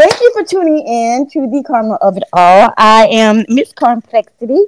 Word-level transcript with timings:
Thank 0.00 0.18
you 0.18 0.32
for 0.32 0.42
tuning 0.42 0.78
in 0.86 1.28
to 1.28 1.46
the 1.46 1.62
Karma 1.62 1.96
of 1.96 2.16
It 2.16 2.22
All. 2.32 2.72
I 2.78 3.06
am 3.08 3.44
Miss 3.50 3.74
Karmplexity. 3.74 4.62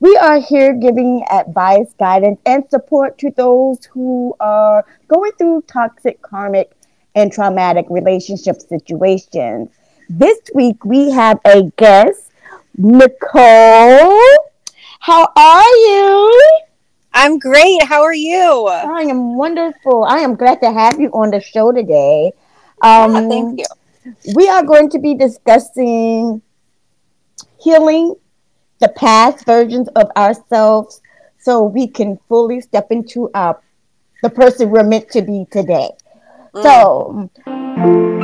We 0.00 0.14
are 0.18 0.38
here 0.38 0.74
giving 0.74 1.24
advice, 1.30 1.94
guidance, 1.98 2.38
and 2.44 2.62
support 2.68 3.16
to 3.20 3.30
those 3.30 3.86
who 3.86 4.36
are 4.38 4.84
going 5.08 5.32
through 5.38 5.62
toxic, 5.66 6.20
karmic, 6.20 6.72
and 7.14 7.32
traumatic 7.32 7.86
relationship 7.88 8.60
situations. 8.60 9.70
This 10.10 10.40
week 10.54 10.84
we 10.84 11.10
have 11.10 11.40
a 11.46 11.72
guest, 11.78 12.30
Nicole. 12.76 14.20
How 15.00 15.32
are 15.34 15.74
you? 15.88 16.50
I'm 17.14 17.38
great. 17.38 17.82
How 17.84 18.02
are 18.02 18.12
you? 18.12 18.66
I 18.66 19.06
am 19.08 19.38
wonderful. 19.38 20.04
I 20.04 20.18
am 20.18 20.34
glad 20.34 20.60
to 20.60 20.70
have 20.70 21.00
you 21.00 21.08
on 21.14 21.30
the 21.30 21.40
show 21.40 21.72
today. 21.72 22.32
Um, 22.82 23.14
yeah, 23.14 23.28
thank 23.30 23.60
you 23.60 23.64
we 24.34 24.48
are 24.48 24.62
going 24.62 24.90
to 24.90 24.98
be 24.98 25.14
discussing 25.14 26.42
healing 27.60 28.14
the 28.80 28.88
past 28.88 29.44
versions 29.46 29.88
of 29.96 30.10
ourselves 30.16 31.00
so 31.38 31.62
we 31.62 31.86
can 31.86 32.18
fully 32.28 32.60
step 32.60 32.90
into 32.90 33.30
our 33.34 33.60
the 34.22 34.30
person 34.30 34.70
we're 34.70 34.82
meant 34.82 35.10
to 35.10 35.22
be 35.22 35.46
today. 35.50 35.90
Mm. 36.54 36.62
So 36.62 38.15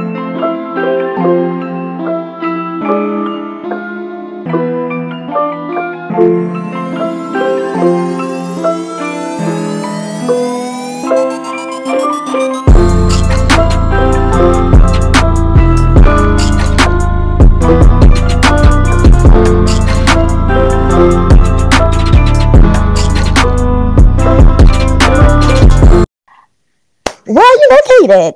Where 27.34 27.44
are 27.44 27.56
you 27.56 28.08
located? 28.08 28.34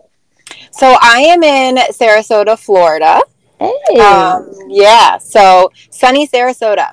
So 0.70 0.96
I 1.00 1.20
am 1.20 1.42
in 1.42 1.76
Sarasota, 1.92 2.58
Florida. 2.58 3.20
Hey. 3.58 3.98
Um, 3.98 4.50
yeah. 4.68 5.18
So 5.18 5.72
sunny 5.90 6.26
Sarasota. 6.28 6.92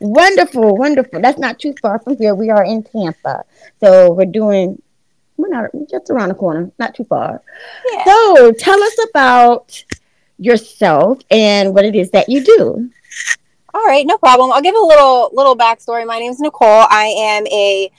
Wonderful, 0.00 0.76
wonderful. 0.76 1.20
That's 1.20 1.38
not 1.38 1.58
too 1.58 1.74
far 1.80 1.98
from 1.98 2.16
here. 2.16 2.34
We 2.34 2.50
are 2.50 2.64
in 2.64 2.82
Tampa. 2.82 3.44
So 3.80 4.12
we're 4.12 4.26
doing 4.26 4.80
we're 5.36 5.48
not 5.48 5.70
just 5.90 6.10
around 6.10 6.28
the 6.28 6.34
corner, 6.34 6.70
not 6.78 6.94
too 6.94 7.04
far. 7.04 7.42
Yeah. 7.92 8.04
So 8.04 8.52
tell 8.52 8.82
us 8.82 8.96
about 9.10 9.84
yourself 10.38 11.20
and 11.30 11.74
what 11.74 11.84
it 11.84 11.94
is 11.94 12.10
that 12.10 12.28
you 12.28 12.44
do. 12.44 12.90
All 13.72 13.84
right, 13.84 14.06
no 14.06 14.16
problem. 14.18 14.52
I'll 14.52 14.62
give 14.62 14.76
a 14.76 14.78
little 14.78 15.30
little 15.32 15.56
backstory. 15.56 16.06
My 16.06 16.18
name 16.18 16.30
is 16.30 16.40
Nicole. 16.40 16.86
I 16.90 17.06
am 17.16 17.46
a 17.48 17.90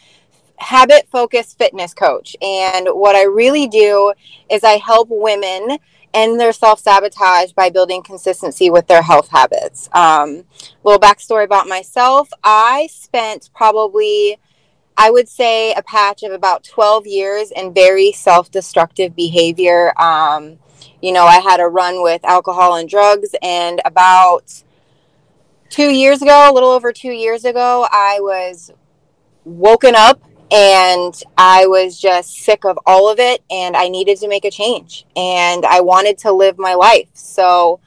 habit 0.57 1.07
focused 1.09 1.57
fitness 1.57 1.93
coach. 1.93 2.35
And 2.41 2.87
what 2.91 3.15
I 3.15 3.23
really 3.23 3.67
do 3.67 4.13
is 4.49 4.63
I 4.63 4.77
help 4.77 5.07
women 5.09 5.77
end 6.13 6.39
their 6.39 6.53
self 6.53 6.79
sabotage 6.79 7.51
by 7.51 7.69
building 7.69 8.01
consistency 8.01 8.69
with 8.69 8.87
their 8.87 9.01
health 9.01 9.29
habits. 9.29 9.89
Um, 9.93 10.45
little 10.83 10.99
backstory 10.99 11.43
about 11.43 11.67
myself 11.67 12.29
I 12.43 12.87
spent 12.91 13.49
probably, 13.53 14.37
I 14.97 15.11
would 15.11 15.27
say, 15.27 15.73
a 15.73 15.83
patch 15.83 16.23
of 16.23 16.31
about 16.31 16.63
12 16.63 17.05
years 17.05 17.51
in 17.51 17.73
very 17.73 18.11
self 18.13 18.49
destructive 18.49 19.15
behavior. 19.15 19.93
Um, 20.01 20.57
you 21.01 21.11
know, 21.11 21.25
I 21.25 21.39
had 21.39 21.59
a 21.59 21.67
run 21.67 22.01
with 22.01 22.23
alcohol 22.23 22.75
and 22.75 22.89
drugs, 22.89 23.35
and 23.41 23.81
about 23.85 24.63
two 25.69 25.89
years 25.89 26.21
ago, 26.21 26.49
a 26.49 26.53
little 26.53 26.69
over 26.69 26.93
two 26.93 27.11
years 27.11 27.43
ago, 27.43 27.85
I 27.91 28.19
was 28.21 28.71
woken 29.43 29.93
up 29.95 30.21
and 30.51 31.13
I 31.37 31.67
was 31.67 31.99
just 31.99 32.35
sick 32.35 32.65
of 32.65 32.77
all 32.85 33.09
of 33.09 33.19
it 33.19 33.43
and 33.49 33.75
I 33.75 33.89
needed 33.89 34.19
to 34.19 34.27
make 34.27 34.45
a 34.45 34.51
change 34.51 35.05
and 35.15 35.65
I 35.65 35.81
wanted 35.81 36.17
to 36.19 36.31
live 36.31 36.57
my 36.57 36.75
life. 36.75 37.09
So 37.13 37.79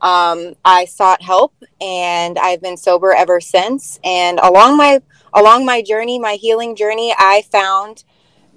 um, 0.00 0.54
I 0.64 0.86
sought 0.86 1.22
help 1.22 1.52
and 1.80 2.38
I've 2.38 2.62
been 2.62 2.76
sober 2.76 3.12
ever 3.12 3.40
since. 3.40 4.00
And 4.02 4.38
along 4.40 4.76
my 4.76 5.02
along 5.34 5.66
my 5.66 5.82
journey, 5.82 6.18
my 6.18 6.34
healing 6.34 6.74
journey, 6.74 7.14
I 7.16 7.42
found 7.50 8.04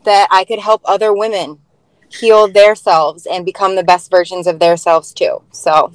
that 0.06 0.28
I 0.31 0.46
could 0.46 0.59
help 0.59 0.81
other 0.86 1.14
women 1.14 1.59
heal 2.12 2.48
themselves 2.48 3.25
and 3.25 3.46
become 3.46 3.75
the 3.75 3.84
best 3.84 4.09
versions 4.09 4.48
of 4.48 4.59
themselves 4.59 5.14
too. 5.14 5.44
So 5.52 5.92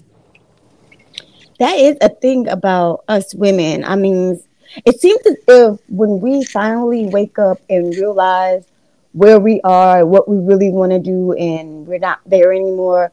that 1.58 1.76
is 1.78 1.96
a 2.00 2.08
thing 2.08 2.48
about 2.48 3.04
us 3.08 3.34
women. 3.34 3.84
I 3.84 3.96
mean, 3.96 4.40
it 4.84 5.00
seems 5.00 5.24
as 5.26 5.36
if 5.46 5.80
when 5.88 6.20
we 6.20 6.44
finally 6.44 7.06
wake 7.06 7.38
up 7.38 7.60
and 7.68 7.94
realize 7.94 8.66
where 9.12 9.38
we 9.38 9.60
are, 9.62 10.04
what 10.04 10.28
we 10.28 10.38
really 10.38 10.70
want 10.70 10.92
to 10.92 10.98
do, 10.98 11.32
and 11.32 11.86
we're 11.86 11.98
not 11.98 12.20
there 12.26 12.52
anymore, 12.52 13.12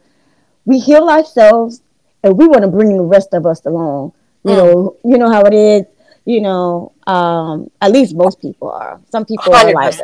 we 0.65 0.79
heal 0.79 1.09
ourselves 1.09 1.81
and 2.23 2.37
we 2.37 2.47
want 2.47 2.63
to 2.63 2.67
bring 2.67 2.97
the 2.97 3.03
rest 3.03 3.33
of 3.33 3.45
us 3.45 3.65
along. 3.65 4.13
You 4.43 4.51
mm. 4.51 4.57
know, 4.57 4.97
you 5.03 5.17
know 5.17 5.29
how 5.31 5.41
it 5.43 5.53
is. 5.53 5.85
You 6.25 6.41
know, 6.41 6.91
um, 7.07 7.71
at 7.81 7.91
least 7.91 8.15
most 8.15 8.39
people 8.41 8.69
are. 8.71 8.99
Some 9.09 9.25
people 9.25 9.53
100%. 9.53 9.63
are 9.63 9.73
like, 9.73 9.95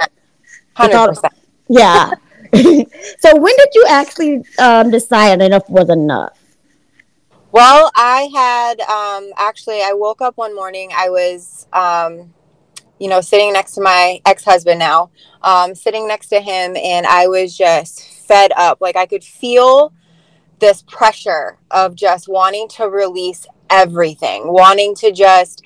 hundred 0.74 1.08
percent. 1.10 1.34
Yeah. 1.68 2.10
so 2.54 3.36
when 3.36 3.54
did 3.58 3.70
you 3.76 3.86
actually 3.90 4.44
um, 4.58 4.90
decide 4.90 5.42
enough 5.42 5.70
was 5.70 5.90
enough? 5.90 6.38
Well, 7.58 7.90
I 7.96 8.30
had 8.36 8.82
um, 8.82 9.32
actually, 9.36 9.82
I 9.82 9.92
woke 9.94 10.22
up 10.22 10.38
one 10.38 10.56
morning. 10.56 10.92
I 10.96 11.10
was, 11.10 11.66
um, 11.74 12.32
you 13.00 13.10
know, 13.10 13.20
sitting 13.20 13.52
next 13.52 13.72
to 13.72 13.82
my 13.82 14.22
ex 14.28 14.44
husband 14.44 14.78
now, 14.78 15.10
um, 15.42 15.74
sitting 15.74 16.08
next 16.08 16.28
to 16.28 16.40
him, 16.40 16.78
and 16.78 17.08
I 17.08 17.26
was 17.26 17.58
just 17.58 18.04
fed 18.28 18.52
up. 18.56 18.80
Like 18.80 18.96
I 18.96 19.08
could 19.08 19.24
feel 19.24 19.92
this 20.60 20.84
pressure 20.84 21.58
of 21.72 21.96
just 21.96 22.28
wanting 22.28 22.68
to 22.76 22.90
release 22.90 23.48
everything, 23.72 24.54
wanting 24.54 24.94
to 24.98 25.12
just 25.12 25.64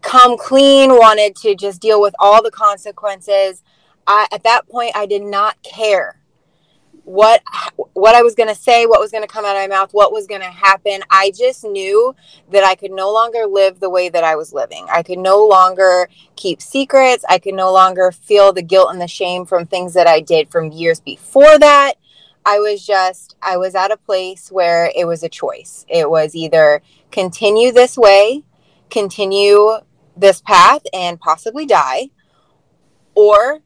come 0.00 0.38
clean, 0.38 0.90
wanted 0.90 1.34
to 1.38 1.56
just 1.56 1.80
deal 1.80 2.00
with 2.00 2.14
all 2.20 2.40
the 2.40 2.52
consequences. 2.52 3.64
I, 4.06 4.28
at 4.30 4.44
that 4.44 4.68
point, 4.68 4.92
I 4.94 5.06
did 5.06 5.22
not 5.22 5.60
care 5.64 6.21
what 7.04 7.42
what 7.94 8.14
I 8.14 8.22
was 8.22 8.34
going 8.34 8.48
to 8.48 8.54
say, 8.54 8.86
what 8.86 9.00
was 9.00 9.10
going 9.10 9.24
to 9.24 9.28
come 9.28 9.44
out 9.44 9.56
of 9.56 9.62
my 9.62 9.66
mouth, 9.66 9.92
what 9.92 10.12
was 10.12 10.26
going 10.26 10.40
to 10.40 10.46
happen. 10.46 11.00
I 11.10 11.32
just 11.36 11.64
knew 11.64 12.14
that 12.50 12.64
I 12.64 12.74
could 12.74 12.92
no 12.92 13.12
longer 13.12 13.46
live 13.46 13.80
the 13.80 13.90
way 13.90 14.08
that 14.08 14.24
I 14.24 14.36
was 14.36 14.52
living. 14.52 14.86
I 14.90 15.02
could 15.02 15.18
no 15.18 15.46
longer 15.46 16.08
keep 16.36 16.62
secrets. 16.62 17.24
I 17.28 17.38
could 17.38 17.54
no 17.54 17.72
longer 17.72 18.12
feel 18.12 18.52
the 18.52 18.62
guilt 18.62 18.92
and 18.92 19.00
the 19.00 19.08
shame 19.08 19.46
from 19.46 19.66
things 19.66 19.94
that 19.94 20.06
I 20.06 20.20
did 20.20 20.50
from 20.50 20.70
years 20.70 21.00
before 21.00 21.58
that. 21.58 21.94
I 22.44 22.58
was 22.58 22.84
just 22.84 23.36
I 23.42 23.56
was 23.56 23.74
at 23.74 23.92
a 23.92 23.96
place 23.96 24.50
where 24.50 24.90
it 24.94 25.06
was 25.06 25.22
a 25.22 25.28
choice. 25.28 25.84
It 25.88 26.08
was 26.08 26.34
either 26.34 26.82
continue 27.10 27.72
this 27.72 27.96
way, 27.96 28.44
continue 28.90 29.78
this 30.16 30.40
path 30.40 30.82
and 30.92 31.20
possibly 31.20 31.66
die, 31.66 32.10
or 33.14 33.60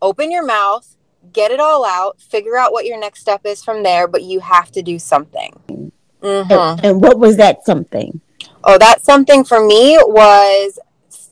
open 0.00 0.30
your 0.30 0.44
mouth 0.44 0.96
get 1.32 1.50
it 1.50 1.60
all 1.60 1.84
out, 1.84 2.20
figure 2.20 2.56
out 2.56 2.72
what 2.72 2.86
your 2.86 2.98
next 2.98 3.20
step 3.20 3.42
is 3.44 3.62
from 3.62 3.82
there, 3.82 4.08
but 4.08 4.22
you 4.22 4.40
have 4.40 4.72
to 4.72 4.82
do 4.82 4.98
something. 4.98 5.92
Mm-hmm. 6.20 6.84
And 6.84 7.00
what 7.00 7.18
was 7.18 7.36
that 7.36 7.64
something? 7.64 8.20
Oh, 8.64 8.78
that 8.78 9.04
something 9.04 9.44
for 9.44 9.64
me 9.64 9.98
was 10.00 10.78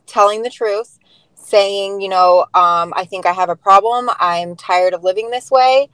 telling 0.06 0.43
the 0.43 0.51
truth, 0.51 0.99
saying, 1.34 2.01
you 2.01 2.09
know, 2.09 2.41
um, 2.55 2.93
I 2.97 3.05
think 3.09 3.27
I 3.27 3.33
have 3.33 3.49
a 3.49 3.56
problem. 3.56 4.09
I'm 4.19 4.56
tired 4.56 4.95
of 4.95 5.05
living 5.05 5.31
this 5.31 5.51
way. 5.51 5.89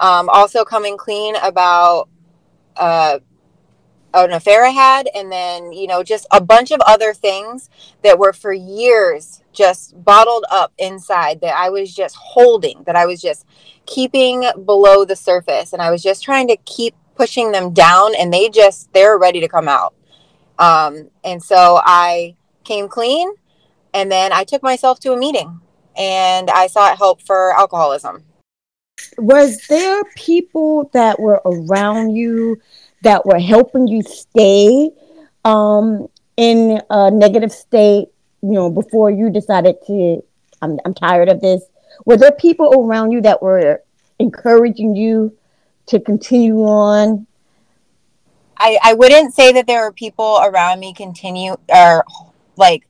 Um, 0.00 0.28
also, 0.28 0.64
coming 0.64 0.96
clean 0.96 1.36
about 1.36 2.08
uh, 2.76 3.20
an 4.12 4.32
affair 4.32 4.64
I 4.64 4.70
had, 4.70 5.08
and 5.14 5.30
then, 5.30 5.72
you 5.72 5.86
know, 5.86 6.02
just 6.02 6.26
a 6.30 6.40
bunch 6.40 6.70
of 6.70 6.80
other 6.86 7.14
things 7.14 7.70
that 8.02 8.18
were 8.18 8.32
for 8.32 8.52
years 8.52 9.43
just 9.54 10.02
bottled 10.04 10.44
up 10.50 10.72
inside 10.78 11.40
that 11.40 11.54
I 11.54 11.70
was 11.70 11.94
just 11.94 12.16
holding, 12.16 12.82
that 12.84 12.96
I 12.96 13.06
was 13.06 13.22
just 13.22 13.46
keeping 13.86 14.44
below 14.64 15.04
the 15.04 15.16
surface. 15.16 15.72
And 15.72 15.80
I 15.80 15.90
was 15.90 16.02
just 16.02 16.22
trying 16.22 16.48
to 16.48 16.56
keep 16.64 16.94
pushing 17.14 17.52
them 17.52 17.72
down, 17.72 18.14
and 18.16 18.32
they 18.32 18.48
just, 18.48 18.92
they're 18.92 19.18
ready 19.18 19.40
to 19.40 19.48
come 19.48 19.68
out. 19.68 19.94
Um, 20.58 21.10
and 21.22 21.42
so 21.42 21.80
I 21.84 22.36
came 22.64 22.88
clean, 22.88 23.32
and 23.94 24.10
then 24.10 24.32
I 24.32 24.44
took 24.44 24.62
myself 24.62 24.98
to 25.00 25.12
a 25.12 25.16
meeting 25.16 25.60
and 25.96 26.50
I 26.50 26.66
sought 26.66 26.98
help 26.98 27.22
for 27.22 27.52
alcoholism. 27.52 28.24
Was 29.18 29.66
there 29.68 30.02
people 30.16 30.90
that 30.92 31.18
were 31.18 31.40
around 31.44 32.10
you 32.10 32.60
that 33.02 33.24
were 33.24 33.38
helping 33.38 33.86
you 33.86 34.02
stay 34.02 34.90
um, 35.44 36.08
in 36.36 36.80
a 36.90 37.10
negative 37.10 37.52
state, 37.52 38.08
you 38.44 38.52
know, 38.52 38.68
before 38.68 39.10
you 39.10 39.30
decided 39.30 39.76
to, 39.86 40.22
I'm, 40.60 40.78
I'm 40.84 40.92
tired 40.92 41.30
of 41.30 41.40
this? 41.40 41.62
Were 42.04 42.18
there 42.18 42.32
people 42.32 42.84
around 42.84 43.10
you 43.10 43.22
that 43.22 43.40
were 43.40 43.82
encouraging 44.18 44.94
you 44.94 45.34
to 45.86 45.98
continue 45.98 46.62
on? 46.64 47.26
I, 48.58 48.78
I 48.82 48.92
wouldn't 48.92 49.32
say 49.34 49.52
that 49.52 49.66
there 49.66 49.82
were 49.82 49.92
people 49.92 50.40
around 50.42 50.78
me 50.80 50.92
continue 50.92 51.56
or 51.68 52.04
like 52.56 52.86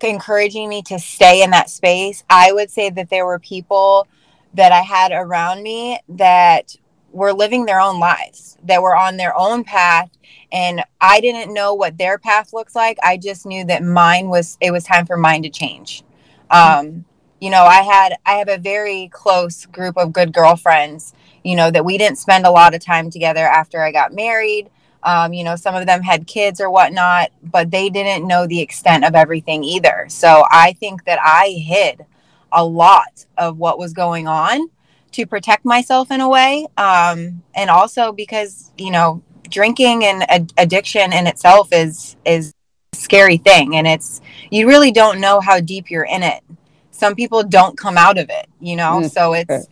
encouraging 0.00 0.68
me 0.68 0.82
to 0.82 1.00
stay 1.00 1.42
in 1.42 1.50
that 1.50 1.68
space. 1.68 2.22
I 2.30 2.52
would 2.52 2.70
say 2.70 2.90
that 2.90 3.10
there 3.10 3.26
were 3.26 3.40
people 3.40 4.06
that 4.54 4.70
I 4.70 4.82
had 4.82 5.10
around 5.10 5.64
me 5.64 5.98
that 6.10 6.76
were 7.12 7.32
living 7.32 7.66
their 7.66 7.80
own 7.80 8.00
lives, 8.00 8.56
that 8.64 8.82
were 8.82 8.96
on 8.96 9.16
their 9.16 9.36
own 9.36 9.64
path. 9.64 10.10
And 10.50 10.82
I 11.00 11.20
didn't 11.20 11.54
know 11.54 11.74
what 11.74 11.98
their 11.98 12.18
path 12.18 12.52
looks 12.52 12.74
like. 12.74 12.98
I 13.02 13.16
just 13.16 13.46
knew 13.46 13.64
that 13.66 13.82
mine 13.82 14.28
was, 14.28 14.58
it 14.60 14.70
was 14.70 14.84
time 14.84 15.06
for 15.06 15.16
mine 15.16 15.42
to 15.42 15.50
change. 15.50 16.02
Um, 16.50 17.04
you 17.40 17.50
know, 17.50 17.64
I 17.64 17.82
had, 17.82 18.16
I 18.26 18.32
have 18.34 18.48
a 18.48 18.58
very 18.58 19.08
close 19.12 19.66
group 19.66 19.96
of 19.96 20.12
good 20.12 20.32
girlfriends, 20.32 21.14
you 21.42 21.56
know, 21.56 21.70
that 21.70 21.84
we 21.84 21.98
didn't 21.98 22.18
spend 22.18 22.46
a 22.46 22.50
lot 22.50 22.74
of 22.74 22.84
time 22.84 23.10
together 23.10 23.40
after 23.40 23.82
I 23.82 23.92
got 23.92 24.12
married. 24.12 24.70
Um, 25.02 25.32
you 25.32 25.42
know, 25.42 25.56
some 25.56 25.74
of 25.74 25.86
them 25.86 26.02
had 26.02 26.26
kids 26.26 26.60
or 26.60 26.70
whatnot, 26.70 27.32
but 27.42 27.70
they 27.70 27.90
didn't 27.90 28.28
know 28.28 28.46
the 28.46 28.60
extent 28.60 29.04
of 29.04 29.14
everything 29.14 29.64
either. 29.64 30.06
So 30.08 30.44
I 30.50 30.74
think 30.74 31.04
that 31.04 31.18
I 31.20 31.48
hid 31.48 32.06
a 32.52 32.64
lot 32.64 33.26
of 33.36 33.58
what 33.58 33.78
was 33.78 33.92
going 33.92 34.28
on 34.28 34.68
to 35.12 35.26
protect 35.26 35.64
myself 35.64 36.10
in 36.10 36.20
a 36.20 36.28
way. 36.28 36.66
Um, 36.76 37.42
and 37.54 37.70
also 37.70 38.12
because, 38.12 38.72
you 38.76 38.90
know, 38.90 39.22
drinking 39.48 40.04
and 40.04 40.30
ad- 40.30 40.52
addiction 40.58 41.12
in 41.12 41.26
itself 41.26 41.68
is, 41.72 42.16
is 42.24 42.52
a 42.92 42.96
scary 42.96 43.36
thing. 43.36 43.76
And 43.76 43.86
it's, 43.86 44.20
you 44.50 44.66
really 44.66 44.90
don't 44.90 45.20
know 45.20 45.40
how 45.40 45.60
deep 45.60 45.90
you're 45.90 46.04
in 46.04 46.22
it. 46.22 46.42
Some 46.90 47.14
people 47.14 47.42
don't 47.42 47.76
come 47.76 47.98
out 47.98 48.18
of 48.18 48.30
it, 48.30 48.46
you 48.60 48.76
know? 48.76 49.00
Mm, 49.02 49.10
so 49.10 49.32
it's, 49.34 49.68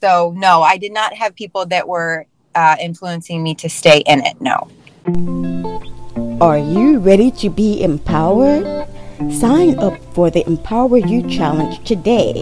so 0.00 0.34
no, 0.36 0.62
I 0.62 0.78
did 0.78 0.92
not 0.92 1.14
have 1.14 1.34
people 1.34 1.66
that 1.66 1.86
were 1.86 2.26
uh, 2.54 2.76
influencing 2.80 3.42
me 3.42 3.54
to 3.56 3.68
stay 3.68 3.98
in 4.06 4.22
it. 4.24 4.40
No. 4.40 4.68
Are 6.40 6.58
you 6.58 6.98
ready 6.98 7.30
to 7.32 7.50
be 7.50 7.82
empowered? 7.82 8.88
Sign 9.30 9.78
up 9.78 10.02
for 10.14 10.30
the 10.30 10.46
Empower 10.46 10.96
You 10.96 11.28
Challenge 11.28 11.84
today, 11.84 12.32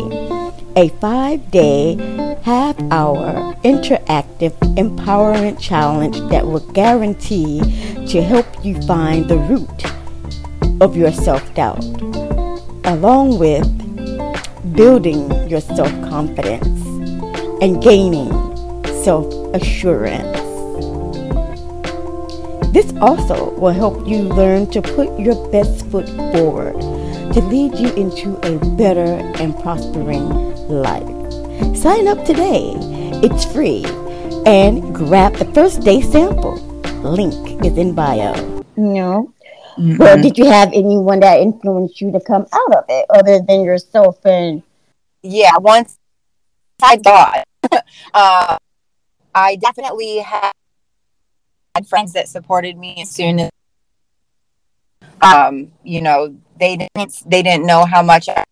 a 0.76 0.88
five 1.00 1.50
day, 1.50 1.96
half 2.42 2.76
hour 2.90 3.54
interactive 3.64 4.52
empowerment 4.76 5.60
challenge 5.60 6.18
that 6.30 6.46
will 6.46 6.60
guarantee 6.72 7.60
to 8.06 8.22
help 8.22 8.46
you 8.64 8.80
find 8.82 9.28
the 9.28 9.36
root 9.36 9.84
of 10.80 10.96
your 10.96 11.12
self 11.12 11.42
doubt, 11.54 11.84
along 12.84 13.38
with 13.38 13.66
building 14.74 15.30
your 15.48 15.60
self 15.60 15.90
confidence 16.08 16.66
and 17.62 17.82
gaining 17.82 18.30
self 19.02 19.26
assurance. 19.54 20.38
This 22.72 22.92
also 23.00 23.50
will 23.58 23.72
help 23.72 24.06
you 24.06 24.18
learn 24.18 24.70
to 24.70 24.82
put 24.82 25.18
your 25.18 25.34
best 25.50 25.86
foot 25.86 26.06
forward 26.32 26.78
to 27.32 27.40
lead 27.42 27.74
you 27.74 27.92
into 27.94 28.36
a 28.46 28.58
better 28.76 29.20
and 29.42 29.58
prospering 29.58 30.28
life. 30.68 31.17
Sign 31.74 32.08
up 32.08 32.24
today. 32.24 32.74
It's 33.22 33.44
free. 33.44 33.84
And 34.46 34.94
grab 34.94 35.36
the 35.36 35.44
first 35.52 35.82
day 35.82 36.00
sample. 36.00 36.56
Link 37.02 37.64
is 37.64 37.76
in 37.78 37.94
bio. 37.94 38.32
No. 38.76 39.32
Mm-hmm. 39.78 39.96
Well, 39.96 40.20
did 40.20 40.36
you 40.38 40.46
have 40.46 40.70
anyone 40.72 41.20
that 41.20 41.40
influenced 41.40 42.00
you 42.00 42.10
to 42.12 42.20
come 42.20 42.46
out 42.52 42.74
of 42.74 42.84
it 42.88 43.06
other 43.10 43.40
than 43.40 43.62
yourself 43.64 44.24
and 44.24 44.62
yeah, 45.22 45.56
once 45.58 45.98
I 46.82 46.96
thought 46.96 47.44
uh, 48.14 48.56
I 49.34 49.56
definitely 49.56 50.18
had 50.18 50.52
friends 51.88 52.12
that 52.14 52.28
supported 52.28 52.76
me 52.76 52.96
as 53.02 53.10
soon 53.10 53.38
as 53.40 53.50
um, 55.20 55.72
you 55.84 56.00
know 56.00 56.36
they 56.58 56.76
didn't 56.76 57.22
they 57.26 57.42
didn't 57.42 57.66
know 57.66 57.84
how 57.84 58.02
much 58.02 58.28
I 58.28 58.44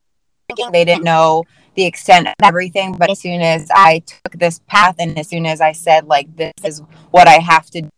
they 0.71 0.85
didn't 0.85 1.05
know 1.05 1.45
the 1.77 1.85
extent 1.85 2.27
of 2.27 2.35
everything 2.43 2.93
but 2.93 3.11
as 3.11 3.21
soon 3.21 3.41
as 3.41 3.69
i 3.75 4.03
took 4.07 4.33
this 4.39 4.61
path 4.67 4.97
and 4.99 5.19
as 5.19 5.29
soon 5.29 5.47
as 5.47 5.61
i 5.61 5.73
said 5.73 6.07
like 6.07 6.35
this 6.37 6.53
is 6.65 6.83
what 7.11 7.29
i 7.29 7.39
have 7.39 7.67
to 7.67 7.83
do 7.83 7.91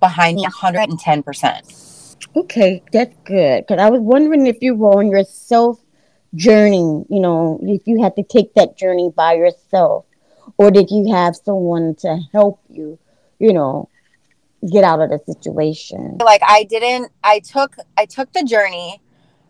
behind 0.00 0.36
me 0.36 0.46
110% 0.46 2.16
okay 2.36 2.82
that's 2.92 3.14
good 3.24 3.66
because 3.66 3.80
i 3.80 3.90
was 3.90 4.00
wondering 4.00 4.46
if 4.46 4.58
you 4.60 4.74
were 4.74 4.98
on 4.98 5.10
your 5.10 5.24
self 5.24 5.80
journey 6.34 7.04
you 7.08 7.20
know 7.20 7.58
if 7.62 7.86
you 7.86 8.02
had 8.02 8.14
to 8.14 8.22
take 8.22 8.52
that 8.54 8.76
journey 8.76 9.10
by 9.16 9.34
yourself 9.34 10.04
or 10.58 10.70
did 10.70 10.90
you 10.90 11.12
have 11.12 11.34
someone 11.34 11.94
to 11.94 12.18
help 12.32 12.60
you 12.68 12.98
you 13.38 13.52
know 13.52 13.88
get 14.70 14.84
out 14.84 15.00
of 15.00 15.10
the 15.10 15.18
situation? 15.18 16.18
Like 16.22 16.42
i 16.46 16.64
didn't 16.64 17.12
i 17.22 17.40
took 17.40 17.76
i 17.96 18.06
took 18.06 18.32
the 18.32 18.44
journey 18.44 19.00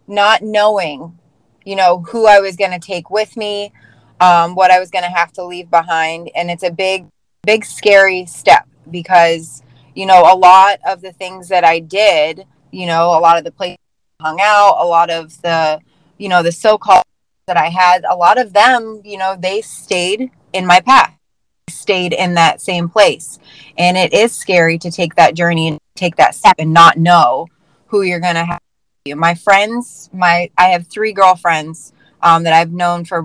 not 0.07 0.43
knowing 0.43 1.19
you 1.67 1.77
know 1.77 2.01
who 2.09 2.27
i 2.27 2.41
was 2.41 2.57
going 2.57 2.71
to 2.71 2.79
take 2.79 3.11
with 3.11 3.37
me 3.37 3.73
um, 4.21 4.55
what 4.55 4.71
i 4.71 4.79
was 4.79 4.91
going 4.91 5.05
to 5.05 5.11
have 5.11 5.33
to 5.33 5.45
leave 5.45 5.71
behind 5.71 6.31
and 6.35 6.51
it's 6.51 6.63
a 6.63 6.71
big 6.71 7.07
big 7.43 7.65
scary 7.65 8.25
step 8.25 8.67
because 8.91 9.63
you 9.95 10.07
know 10.07 10.23
a 10.23 10.37
lot 10.37 10.79
of 10.87 11.03
the 11.03 11.13
things 11.13 11.49
that 11.49 11.65
i 11.65 11.79
did 11.79 12.47
you 12.73 12.87
know 12.87 13.11
a 13.11 13.21
lot 13.21 13.37
of 13.37 13.45
the 13.45 13.53
places 13.53 13.77
I 14.21 14.29
hung 14.29 14.39
out 14.41 14.77
a 14.79 14.87
lot 14.87 15.11
of 15.11 15.43
the 15.43 15.81
you 16.17 16.31
know 16.31 16.43
the 16.43 16.53
so-called 16.53 17.05
that 17.47 17.59
i 17.59 17.69
had 17.69 18.05
a 18.09 18.17
lot 18.17 18.39
of 18.39 18.55
them 18.55 19.03
you 19.05 19.19
know 19.19 19.37
they 19.39 19.61
stayed 19.61 20.31
in 20.55 20.65
my 20.67 20.81
path 20.81 21.17
stayed 21.69 22.13
in 22.13 22.35
that 22.35 22.61
same 22.61 22.89
place. 22.89 23.39
And 23.79 23.97
it 23.97 24.13
is 24.13 24.35
scary 24.35 24.79
to 24.79 24.91
take 24.91 25.15
that 25.15 25.35
journey 25.35 25.69
and 25.69 25.79
take 25.95 26.17
that 26.17 26.35
step 26.35 26.57
and 26.59 26.73
not 26.73 26.97
know 26.97 27.47
who 27.87 28.03
you're 28.03 28.21
going 28.21 28.35
to 28.35 28.45
have. 28.45 28.61
My 29.15 29.35
friends, 29.35 30.11
my 30.13 30.51
I 30.57 30.69
have 30.69 30.87
three 30.87 31.13
girlfriends 31.13 31.93
um, 32.23 32.43
that 32.45 32.53
I've 32.53 32.73
known 32.73 33.05
for 33.05 33.25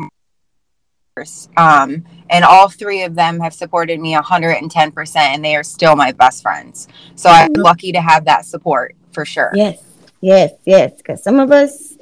years. 1.18 1.50
Um, 1.58 2.06
and 2.30 2.46
all 2.46 2.70
three 2.70 3.04
of 3.04 3.16
them 3.16 3.40
have 3.40 3.54
supported 3.54 4.00
me 4.00 4.16
110% 4.16 5.16
and 5.16 5.44
they 5.44 5.56
are 5.56 5.64
still 5.64 5.96
my 5.96 6.12
best 6.12 6.42
friends. 6.42 6.88
So 7.16 7.30
I'm 7.30 7.54
lucky 7.54 7.92
to 7.92 8.02
have 8.02 8.26
that 8.26 8.46
support 8.46 8.96
for 9.12 9.26
sure. 9.26 9.52
Yes, 9.54 9.84
yes, 10.22 10.52
yes. 10.66 10.94
Because 10.98 11.24
some 11.24 11.40
of 11.40 11.52
us 11.52 11.98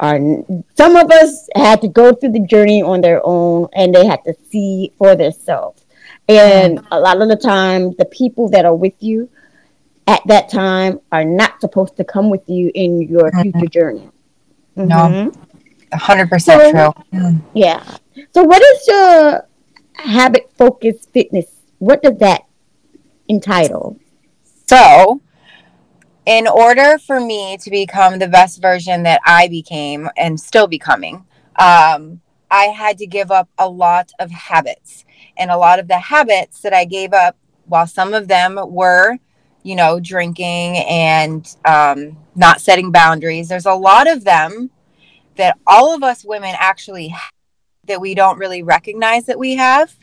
are 0.00 0.18
some 0.76 0.96
of 0.96 1.10
us 1.10 1.48
had 1.54 1.80
to 1.82 1.88
go 1.88 2.12
through 2.12 2.32
the 2.32 2.44
journey 2.46 2.82
on 2.82 3.00
their 3.00 3.20
own 3.24 3.68
and 3.74 3.94
they 3.94 4.04
had 4.04 4.24
to 4.24 4.34
see 4.50 4.92
for 4.98 5.14
themselves 5.14 5.84
and 6.28 6.80
a 6.90 6.98
lot 6.98 7.20
of 7.22 7.28
the 7.28 7.36
time 7.36 7.92
the 7.98 8.04
people 8.06 8.48
that 8.48 8.64
are 8.64 8.74
with 8.74 8.94
you 9.00 9.28
at 10.06 10.20
that 10.26 10.48
time 10.48 11.00
are 11.12 11.24
not 11.24 11.60
supposed 11.60 11.96
to 11.96 12.04
come 12.04 12.30
with 12.30 12.48
you 12.48 12.70
in 12.74 13.02
your 13.02 13.30
mm-hmm. 13.30 13.42
future 13.42 13.66
journey 13.66 14.10
mm-hmm. 14.76 14.88
no 14.88 15.32
100% 15.92 16.40
so, 16.40 16.92
true 16.92 17.40
yeah 17.54 17.96
so 18.32 18.42
what 18.42 18.62
is 18.62 18.86
your 18.88 19.48
habit 19.94 20.50
focused 20.58 21.10
fitness 21.12 21.46
what 21.78 22.02
does 22.02 22.18
that 22.18 22.42
entitle 23.28 23.98
so 24.66 25.20
in 26.26 26.46
order 26.46 26.98
for 26.98 27.20
me 27.20 27.58
to 27.58 27.70
become 27.70 28.18
the 28.18 28.28
best 28.28 28.60
version 28.60 29.02
that 29.02 29.20
I 29.24 29.48
became 29.48 30.08
and 30.16 30.40
still 30.40 30.66
becoming, 30.66 31.26
um, 31.56 32.20
I 32.50 32.66
had 32.66 32.98
to 32.98 33.06
give 33.06 33.30
up 33.30 33.48
a 33.58 33.68
lot 33.68 34.12
of 34.18 34.30
habits. 34.30 35.04
And 35.36 35.50
a 35.50 35.56
lot 35.56 35.78
of 35.80 35.88
the 35.88 35.98
habits 35.98 36.60
that 36.60 36.72
I 36.72 36.84
gave 36.84 37.12
up, 37.12 37.36
while 37.66 37.86
some 37.86 38.14
of 38.14 38.28
them 38.28 38.58
were, 38.68 39.18
you 39.64 39.74
know, 39.74 39.98
drinking 39.98 40.76
and 40.88 41.56
um, 41.64 42.16
not 42.36 42.60
setting 42.60 42.92
boundaries, 42.92 43.48
there's 43.48 43.66
a 43.66 43.74
lot 43.74 44.08
of 44.08 44.22
them 44.22 44.70
that 45.36 45.58
all 45.66 45.94
of 45.94 46.04
us 46.04 46.24
women 46.24 46.54
actually 46.56 47.08
have 47.08 47.32
that 47.86 48.00
we 48.00 48.14
don't 48.14 48.38
really 48.38 48.62
recognize 48.62 49.26
that 49.26 49.38
we 49.38 49.56
have. 49.56 49.94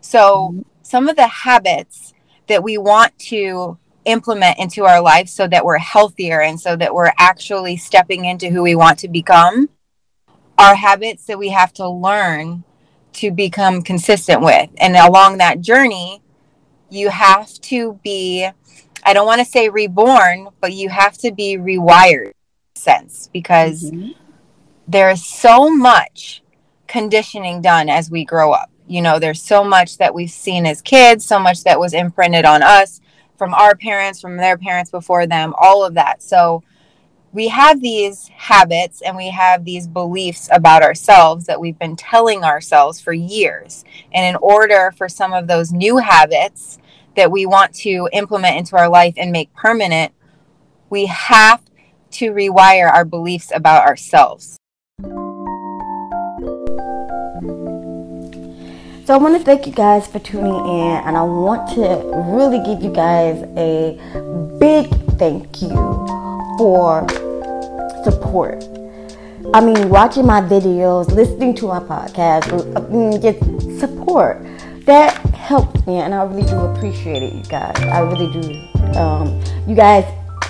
So, 0.00 0.50
mm-hmm. 0.52 0.60
some 0.82 1.08
of 1.08 1.16
the 1.16 1.26
habits 1.26 2.14
that 2.46 2.62
we 2.62 2.78
want 2.78 3.18
to 3.18 3.76
implement 4.04 4.58
into 4.58 4.84
our 4.84 5.00
life 5.00 5.28
so 5.28 5.48
that 5.48 5.64
we're 5.64 5.78
healthier 5.78 6.40
and 6.40 6.60
so 6.60 6.76
that 6.76 6.94
we're 6.94 7.12
actually 7.18 7.76
stepping 7.76 8.24
into 8.24 8.48
who 8.48 8.62
we 8.62 8.74
want 8.74 8.98
to 9.00 9.08
become 9.08 9.68
are 10.58 10.74
habits 10.74 11.26
that 11.26 11.38
we 11.38 11.50
have 11.50 11.72
to 11.74 11.88
learn 11.88 12.64
to 13.12 13.30
become 13.30 13.82
consistent 13.82 14.42
with. 14.42 14.70
And 14.78 14.96
along 14.96 15.38
that 15.38 15.60
journey, 15.60 16.22
you 16.88 17.10
have 17.10 17.52
to 17.62 17.98
be, 18.02 18.48
I 19.06 19.12
don't 19.12 19.26
want 19.26 19.38
to 19.38 19.44
say 19.44 19.68
reborn, 19.68 20.48
but 20.60 20.72
you 20.72 20.88
have 20.88 21.16
to 21.18 21.30
be 21.30 21.56
rewired 21.56 22.32
sense 22.74 23.30
because 23.32 23.84
mm-hmm. 23.84 24.10
there 24.88 25.10
is 25.10 25.24
so 25.24 25.70
much 25.70 26.42
conditioning 26.88 27.62
done 27.62 27.88
as 27.88 28.10
we 28.10 28.24
grow 28.24 28.50
up. 28.50 28.68
You 28.88 29.02
know, 29.02 29.20
there's 29.20 29.40
so 29.40 29.62
much 29.62 29.98
that 29.98 30.12
we've 30.12 30.30
seen 30.30 30.66
as 30.66 30.82
kids, 30.82 31.24
so 31.24 31.38
much 31.38 31.62
that 31.62 31.78
was 31.78 31.94
imprinted 31.94 32.44
on 32.44 32.64
us 32.64 33.00
from 33.38 33.54
our 33.54 33.76
parents, 33.76 34.20
from 34.20 34.36
their 34.38 34.58
parents 34.58 34.90
before 34.90 35.24
them, 35.24 35.54
all 35.56 35.84
of 35.84 35.94
that. 35.94 36.20
So 36.20 36.64
we 37.32 37.46
have 37.48 37.80
these 37.80 38.26
habits 38.28 39.02
and 39.02 39.16
we 39.16 39.30
have 39.30 39.64
these 39.64 39.86
beliefs 39.86 40.48
about 40.50 40.82
ourselves 40.82 41.46
that 41.46 41.60
we've 41.60 41.78
been 41.78 41.94
telling 41.94 42.42
ourselves 42.42 43.00
for 43.00 43.12
years. 43.12 43.84
And 44.12 44.26
in 44.26 44.36
order 44.42 44.92
for 44.96 45.08
some 45.08 45.32
of 45.32 45.46
those 45.46 45.72
new 45.72 45.98
habits 45.98 46.78
that 47.16 47.30
we 47.30 47.46
want 47.46 47.74
to 47.74 48.08
implement 48.12 48.56
into 48.56 48.76
our 48.76 48.88
life 48.88 49.14
and 49.16 49.32
make 49.32 49.52
permanent, 49.54 50.12
we 50.90 51.06
have 51.06 51.62
to 52.12 52.30
rewire 52.30 52.90
our 52.90 53.04
beliefs 53.04 53.50
about 53.54 53.86
ourselves. 53.86 54.56
So 59.04 59.14
I 59.14 59.18
want 59.18 59.38
to 59.38 59.44
thank 59.44 59.66
you 59.66 59.72
guys 59.72 60.06
for 60.08 60.18
tuning 60.18 60.52
in, 60.52 60.96
and 61.06 61.16
I 61.16 61.22
want 61.22 61.68
to 61.74 61.82
really 62.34 62.58
give 62.64 62.82
you 62.82 62.90
guys 62.90 63.40
a 63.56 63.96
big 64.58 64.88
thank 65.16 65.62
you 65.62 65.76
for 66.58 67.06
support. 68.02 68.64
I 69.54 69.60
mean, 69.60 69.88
watching 69.90 70.26
my 70.26 70.40
videos, 70.40 71.08
listening 71.12 71.54
to 71.56 71.68
my 71.68 71.78
podcast, 71.78 72.48
mm, 72.90 73.22
just 73.22 73.78
support. 73.78 74.44
That 74.86 75.18
helped 75.34 75.86
me, 75.86 75.98
and 75.98 76.14
I 76.14 76.22
really 76.22 76.48
do 76.48 76.58
appreciate 76.60 77.20
it, 77.20 77.34
you 77.34 77.42
guys. 77.42 77.76
I 77.82 77.98
really 78.00 78.32
do. 78.32 78.40
Um, 78.96 79.42
you 79.66 79.74
guys 79.74 80.04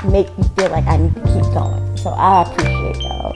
make 0.04 0.28
me 0.36 0.44
feel 0.56 0.68
like 0.68 0.86
I 0.86 0.98
need 0.98 1.14
to 1.14 1.20
keep 1.22 1.42
going. 1.54 1.96
So 1.96 2.10
I 2.10 2.42
appreciate 2.42 2.98
y'all. 3.02 3.32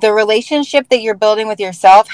the 0.00 0.12
relationship 0.12 0.88
that 0.88 1.02
you're 1.02 1.14
building 1.14 1.48
with 1.48 1.60
yourself, 1.60 2.08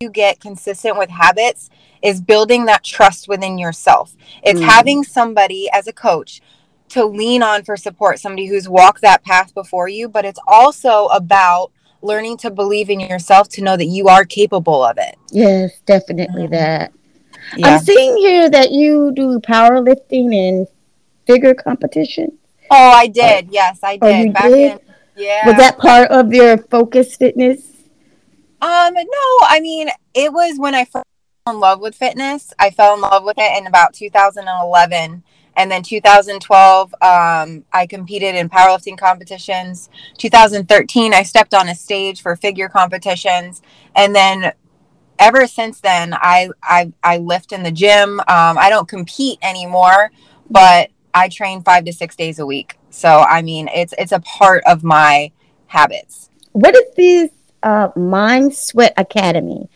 you 0.00 0.10
get 0.10 0.40
consistent 0.40 0.98
with 0.98 1.10
habits 1.10 1.70
is 2.02 2.20
building 2.20 2.66
that 2.66 2.84
trust 2.84 3.28
within 3.28 3.58
yourself. 3.58 4.14
It's 4.42 4.60
mm. 4.60 4.64
having 4.64 5.02
somebody 5.04 5.68
as 5.72 5.86
a 5.86 5.92
coach 5.92 6.42
to 6.90 7.04
lean 7.04 7.42
on 7.42 7.64
for 7.64 7.76
support, 7.76 8.20
somebody 8.20 8.46
who's 8.46 8.68
walked 8.68 9.00
that 9.00 9.24
path 9.24 9.54
before 9.54 9.88
you, 9.88 10.08
but 10.08 10.24
it's 10.24 10.38
also 10.46 11.06
about 11.06 11.72
learning 12.02 12.36
to 12.36 12.50
believe 12.50 12.90
in 12.90 13.00
yourself 13.00 13.48
to 13.48 13.62
know 13.62 13.76
that 13.76 13.86
you 13.86 14.08
are 14.08 14.24
capable 14.24 14.84
of 14.84 14.98
it. 14.98 15.16
Yes, 15.30 15.80
definitely 15.86 16.42
mm-hmm. 16.42 16.52
that. 16.52 16.92
Yeah. 17.56 17.68
I'm 17.68 17.80
seeing 17.80 18.16
here 18.16 18.50
that 18.50 18.72
you 18.72 19.12
do 19.14 19.40
powerlifting 19.40 20.34
and 20.34 20.66
figure 21.26 21.54
competition. 21.54 22.38
Oh, 22.70 22.90
I 22.90 23.06
did. 23.06 23.48
yes, 23.50 23.80
I 23.82 23.98
oh, 24.00 24.08
did. 24.08 24.28
Oh, 24.30 24.32
Back 24.32 24.44
did? 24.44 24.72
In, 24.72 24.80
yeah. 25.16 25.46
Was 25.46 25.56
that 25.56 25.78
part 25.78 26.10
of 26.10 26.32
your 26.32 26.58
focus 26.58 27.16
fitness? 27.16 27.70
Um, 28.60 28.94
no, 28.94 29.38
I 29.42 29.60
mean, 29.60 29.88
it 30.14 30.32
was 30.32 30.58
when 30.58 30.74
I 30.74 30.84
first 30.84 31.04
in 31.46 31.60
love 31.60 31.80
with 31.80 31.94
fitness. 31.94 32.54
I 32.58 32.70
fell 32.70 32.94
in 32.94 33.02
love 33.02 33.22
with 33.22 33.36
it 33.38 33.58
in 33.58 33.66
about 33.66 33.92
2011. 33.92 35.22
And 35.56 35.70
then 35.70 35.82
2012, 35.82 36.94
um, 36.94 37.64
I 37.72 37.86
competed 37.86 38.34
in 38.34 38.48
powerlifting 38.48 38.98
competitions. 38.98 39.90
2013, 40.18 41.12
I 41.12 41.22
stepped 41.22 41.54
on 41.54 41.68
a 41.68 41.74
stage 41.74 42.22
for 42.22 42.34
figure 42.34 42.68
competitions. 42.68 43.60
And 43.94 44.14
then 44.14 44.52
ever 45.18 45.46
since 45.46 45.80
then, 45.80 46.14
I, 46.14 46.50
I, 46.62 46.92
I 47.02 47.18
lift 47.18 47.52
in 47.52 47.62
the 47.62 47.72
gym. 47.72 48.20
Um, 48.20 48.58
I 48.58 48.68
don't 48.70 48.88
compete 48.88 49.38
anymore, 49.42 50.10
but 50.50 50.90
I 51.12 51.28
train 51.28 51.62
five 51.62 51.84
to 51.84 51.92
six 51.92 52.16
days 52.16 52.38
a 52.38 52.46
week. 52.46 52.78
So, 52.90 53.08
I 53.08 53.42
mean, 53.42 53.68
it's, 53.74 53.94
it's 53.98 54.12
a 54.12 54.20
part 54.20 54.62
of 54.66 54.84
my 54.84 55.30
habits. 55.66 56.30
What 56.52 56.76
is 56.76 56.84
this 56.96 57.30
uh, 57.62 57.88
Mind 57.96 58.54
Sweat 58.54 58.94
Academy? 58.96 59.68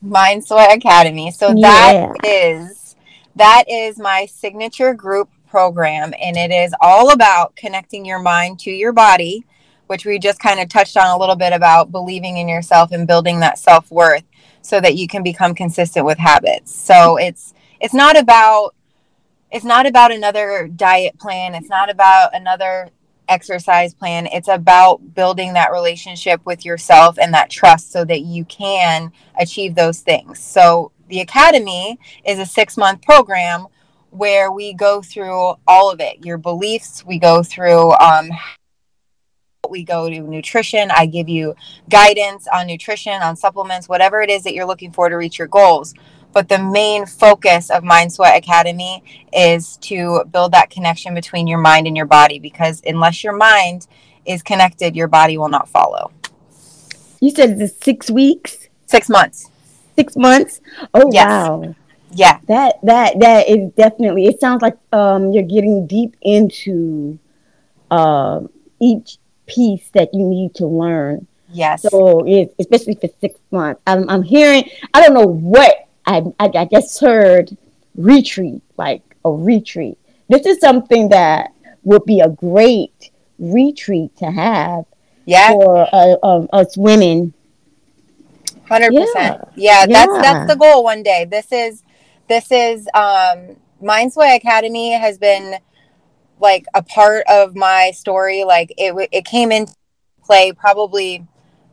Mind 0.00 0.44
Sweat 0.44 0.76
Academy. 0.76 1.30
So 1.30 1.54
that 1.60 2.14
yeah. 2.24 2.30
is 2.30 2.96
that 3.36 3.64
is 3.68 3.98
my 3.98 4.26
signature 4.26 4.94
group 4.94 5.30
program 5.48 6.12
and 6.20 6.36
it 6.36 6.50
is 6.50 6.74
all 6.80 7.12
about 7.12 7.54
connecting 7.56 8.04
your 8.04 8.18
mind 8.18 8.58
to 8.60 8.70
your 8.70 8.92
body, 8.92 9.44
which 9.86 10.04
we 10.04 10.18
just 10.18 10.40
kind 10.40 10.60
of 10.60 10.68
touched 10.68 10.96
on 10.96 11.06
a 11.06 11.18
little 11.18 11.36
bit 11.36 11.52
about 11.52 11.92
believing 11.92 12.38
in 12.38 12.48
yourself 12.48 12.92
and 12.92 13.06
building 13.06 13.40
that 13.40 13.58
self-worth 13.58 14.24
so 14.62 14.80
that 14.80 14.96
you 14.96 15.06
can 15.06 15.22
become 15.22 15.54
consistent 15.54 16.06
with 16.06 16.18
habits. 16.18 16.74
So 16.74 17.16
it's 17.16 17.52
it's 17.80 17.94
not 17.94 18.18
about 18.18 18.74
it's 19.50 19.64
not 19.64 19.86
about 19.86 20.12
another 20.12 20.68
diet 20.68 21.18
plan. 21.18 21.54
It's 21.54 21.68
not 21.68 21.90
about 21.90 22.34
another 22.34 22.88
exercise 23.28 23.94
plan. 23.94 24.26
It's 24.26 24.48
about 24.48 25.14
building 25.14 25.52
that 25.52 25.72
relationship 25.72 26.40
with 26.44 26.64
yourself 26.64 27.18
and 27.18 27.34
that 27.34 27.50
trust 27.50 27.92
so 27.92 28.04
that 28.04 28.22
you 28.22 28.44
can 28.46 29.12
achieve 29.38 29.74
those 29.74 30.00
things. 30.00 30.38
So, 30.38 30.92
the 31.08 31.20
Academy 31.20 31.98
is 32.24 32.38
a 32.38 32.46
six 32.46 32.78
month 32.78 33.02
program 33.02 33.66
where 34.10 34.50
we 34.50 34.72
go 34.72 35.02
through 35.02 35.54
all 35.66 35.90
of 35.90 36.00
it 36.00 36.24
your 36.24 36.38
beliefs, 36.38 37.04
we 37.04 37.18
go 37.18 37.42
through 37.42 37.92
um, 37.92 38.30
we 39.72 39.82
go 39.82 40.08
to 40.08 40.20
nutrition. 40.20 40.92
I 40.92 41.06
give 41.06 41.28
you 41.28 41.56
guidance 41.88 42.46
on 42.52 42.68
nutrition, 42.68 43.14
on 43.14 43.34
supplements, 43.34 43.88
whatever 43.88 44.22
it 44.22 44.30
is 44.30 44.44
that 44.44 44.54
you're 44.54 44.66
looking 44.66 44.92
for 44.92 45.08
to 45.08 45.16
reach 45.16 45.38
your 45.38 45.48
goals. 45.48 45.94
But 46.32 46.48
the 46.48 46.58
main 46.58 47.06
focus 47.06 47.70
of 47.70 47.82
Mind 47.82 48.12
Sweat 48.12 48.38
Academy 48.38 49.02
is 49.32 49.76
to 49.78 50.24
build 50.30 50.52
that 50.52 50.70
connection 50.70 51.14
between 51.14 51.46
your 51.46 51.58
mind 51.58 51.86
and 51.86 51.96
your 51.96 52.06
body 52.06 52.38
because 52.38 52.80
unless 52.86 53.24
your 53.24 53.36
mind 53.36 53.88
is 54.24 54.42
connected, 54.42 54.94
your 54.94 55.08
body 55.08 55.36
will 55.36 55.48
not 55.48 55.68
follow. 55.68 56.12
You 57.20 57.30
said 57.30 57.60
it's 57.60 57.76
six 57.84 58.10
weeks? 58.10 58.68
Six 58.86 59.08
months. 59.08 59.50
Six 59.96 60.16
months? 60.16 60.60
Oh 60.94 61.10
yes. 61.12 61.26
wow. 61.26 61.74
Yeah. 62.12 62.38
That 62.46 62.78
that 62.82 63.18
that 63.20 63.48
is 63.48 63.70
definitely 63.72 64.26
it 64.26 64.40
sounds 64.40 64.62
like 64.62 64.76
um 64.92 65.32
you're 65.32 65.42
getting 65.42 65.86
deep 65.86 66.16
into 66.22 67.18
uh, 67.92 68.40
each 68.80 69.18
piece 69.46 69.88
that 69.90 70.12
you 70.14 70.24
need 70.24 70.54
to 70.56 70.66
learn. 70.66 71.26
Yes. 71.50 71.82
So 71.82 72.26
it, 72.26 72.54
especially 72.58 72.94
for 72.94 73.08
six 73.20 73.38
months. 73.50 73.80
I'm, 73.86 74.08
I'm 74.08 74.22
hearing 74.22 74.68
I 74.94 75.00
don't 75.00 75.14
know 75.14 75.26
what 75.26 75.88
I, 76.06 76.22
I, 76.40 76.50
I 76.54 76.64
just 76.64 77.00
heard 77.00 77.56
retreat, 77.94 78.62
like 78.76 79.02
a 79.24 79.30
retreat. 79.30 79.98
This 80.28 80.46
is 80.46 80.58
something 80.60 81.10
that 81.10 81.52
would 81.84 82.04
be 82.04 82.20
a 82.20 82.28
great 82.28 83.10
retreat 83.38 84.16
to 84.16 84.30
have 84.30 84.84
yeah. 85.26 85.50
for 85.50 85.86
uh, 85.92 86.16
um, 86.22 86.48
us 86.52 86.76
women. 86.76 87.34
Hundred 88.68 88.94
yeah. 88.94 89.00
percent. 89.00 89.48
Yeah, 89.56 89.86
that's 89.86 90.22
that's 90.22 90.52
the 90.52 90.56
goal. 90.56 90.84
One 90.84 91.02
day, 91.02 91.26
this 91.26 91.52
is 91.52 91.82
this 92.28 92.50
is 92.50 92.88
um, 92.94 93.56
Mind 93.80 94.12
Sweat 94.12 94.36
Academy 94.36 94.92
has 94.92 95.18
been 95.18 95.58
like 96.42 96.66
a 96.74 96.82
part 96.82 97.24
of 97.28 97.56
my 97.56 97.92
story. 97.94 98.44
Like 98.44 98.72
it 98.76 99.08
it 99.12 99.24
came 99.24 99.52
into 99.52 99.74
play 100.22 100.52
probably 100.52 101.26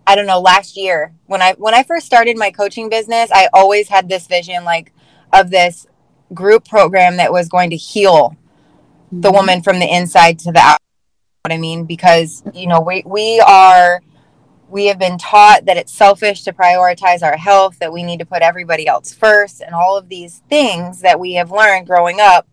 I 0.08 0.16
don't 0.16 0.26
know, 0.26 0.40
last 0.40 0.76
year 0.78 1.14
when 1.28 1.42
I 1.42 1.54
when 1.58 1.74
I 1.74 1.84
first 1.84 2.06
started 2.06 2.38
my 2.38 2.52
coaching 2.52 2.90
business, 2.90 3.30
I 3.32 3.50
always 3.54 3.90
had 3.90 4.10
this 4.10 4.26
vision 4.28 4.64
like 4.64 4.92
of 5.34 5.52
this 5.52 5.86
group 6.34 6.68
program 6.68 7.18
that 7.18 7.32
was 7.32 7.48
going 7.48 7.70
to 7.72 7.76
heal 7.76 8.30
mm-hmm. 8.30 9.22
the 9.22 9.32
woman 9.32 9.62
from 9.62 9.80
the 9.80 9.86
inside 9.86 10.40
to 10.40 10.52
the 10.52 10.60
out. 10.60 10.80
What 11.44 11.54
I 11.54 11.58
mean, 11.58 11.86
because 11.86 12.44
you 12.54 12.68
know, 12.68 12.82
we 12.82 13.04
we 13.06 13.40
are 13.40 14.02
we 14.70 14.88
have 14.88 15.00
been 15.00 15.18
taught 15.18 15.66
that 15.66 15.78
it's 15.78 15.94
selfish 15.94 16.44
to 16.44 16.54
prioritize 16.54 17.24
our 17.24 17.38
health, 17.38 17.80
that 17.80 17.94
we 17.94 18.04
need 18.04 18.20
to 18.20 18.26
put 18.26 18.42
everybody 18.42 18.88
else 18.88 19.14
first, 19.14 19.62
and 19.62 19.74
all 19.74 19.98
of 19.98 20.10
these 20.10 20.42
things 20.50 21.02
that 21.02 21.20
we 21.20 21.34
have 21.34 21.52
learned 21.52 21.88
growing 21.88 22.20
up. 22.20 22.48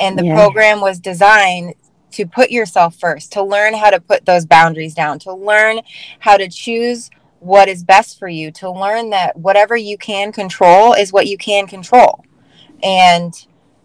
And 0.00 0.18
the 0.18 0.24
yeah. 0.24 0.34
program 0.34 0.80
was 0.80 0.98
designed 0.98 1.74
to 2.12 2.26
put 2.26 2.50
yourself 2.50 2.96
first, 2.96 3.32
to 3.32 3.42
learn 3.42 3.74
how 3.74 3.90
to 3.90 4.00
put 4.00 4.26
those 4.26 4.44
boundaries 4.44 4.94
down, 4.94 5.18
to 5.20 5.32
learn 5.32 5.80
how 6.18 6.36
to 6.36 6.48
choose 6.48 7.10
what 7.40 7.68
is 7.68 7.82
best 7.82 8.18
for 8.18 8.28
you, 8.28 8.50
to 8.52 8.70
learn 8.70 9.10
that 9.10 9.36
whatever 9.36 9.76
you 9.76 9.96
can 9.96 10.32
control 10.32 10.92
is 10.92 11.12
what 11.12 11.26
you 11.26 11.38
can 11.38 11.66
control. 11.66 12.24
And 12.82 13.34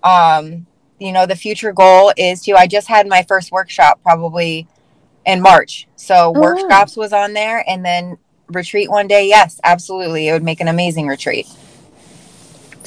um, 0.04 0.66
you 1.00 1.12
know, 1.12 1.26
the 1.26 1.36
future 1.36 1.74
goal 1.74 2.12
is 2.18 2.42
to, 2.44 2.54
I 2.54 2.68
just 2.68 2.88
had 2.88 3.08
my 3.08 3.24
first 3.24 3.52
workshop 3.52 4.02
probably 4.02 4.68
in 5.26 5.42
March. 5.42 5.88
So 5.96 6.34
oh, 6.36 6.40
workshops 6.40 6.96
wow. 6.96 7.02
was 7.02 7.14
on 7.14 7.34
there 7.34 7.64
and 7.68 7.86
then 7.86 8.18
retreat 8.48 8.90
one 8.90 9.08
day. 9.08 9.28
Yes, 9.28 9.60
absolutely. 9.64 10.28
It 10.28 10.34
would 10.34 10.44
make 10.44 10.62
an 10.62 10.68
amazing 10.68 11.08
retreat. 11.08 11.48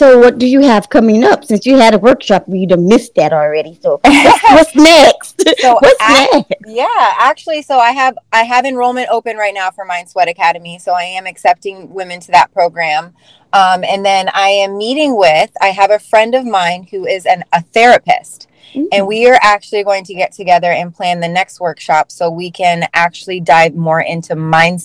So 0.01 0.19
what 0.19 0.39
do 0.39 0.47
you 0.47 0.61
have 0.61 0.89
coming 0.89 1.25
up? 1.25 1.45
Since 1.45 1.67
you 1.67 1.77
had 1.77 1.93
a 1.93 1.99
workshop, 1.99 2.47
you'd 2.49 2.71
have 2.71 2.81
missed 2.81 3.15
that 3.17 3.35
already. 3.35 3.79
So 3.83 4.01
what's, 4.03 4.75
next? 4.75 5.43
So 5.59 5.75
what's 5.75 5.97
I, 6.01 6.47
next? 6.49 6.55
Yeah, 6.67 7.15
actually, 7.19 7.61
so 7.61 7.79
I 7.79 7.91
have 7.91 8.17
I 8.33 8.45
have 8.45 8.65
enrollment 8.65 9.09
open 9.11 9.37
right 9.37 9.53
now 9.53 9.71
for 9.71 9.85
Mind 9.85 10.09
Sweat 10.09 10.27
Academy. 10.27 10.79
So 10.79 10.93
I 10.93 11.03
am 11.03 11.27
accepting 11.27 11.93
women 11.93 12.19
to 12.21 12.33
that 12.33 12.51
program. 12.51 13.13
Um, 13.53 13.85
and 13.85 14.03
then 14.03 14.31
I 14.33 14.49
am 14.49 14.79
meeting 14.79 15.19
with 15.19 15.51
I 15.61 15.67
have 15.67 15.91
a 15.91 15.99
friend 15.99 16.35
of 16.35 16.47
mine 16.47 16.87
who 16.91 17.07
is 17.07 17.27
an, 17.27 17.45
a 17.53 17.61
therapist. 17.61 18.49
Mm-hmm. 18.73 18.87
And 18.93 19.07
we 19.07 19.29
are 19.29 19.39
actually 19.43 19.85
going 19.85 20.05
to 20.05 20.15
get 20.15 20.33
together 20.33 20.73
and 20.73 20.95
plan 20.95 21.21
the 21.21 21.29
next 21.29 21.61
workshop 21.61 22.11
so 22.11 22.31
we 22.31 22.51
can 22.51 22.89
actually 22.95 23.41
dive 23.41 23.75
more 23.75 24.01
into 24.01 24.35
mind, 24.35 24.79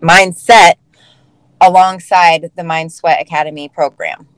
mindset 0.00 0.76
alongside 1.60 2.50
the 2.56 2.64
Mind 2.64 2.90
Sweat 2.90 3.20
Academy 3.20 3.68
program. 3.68 4.28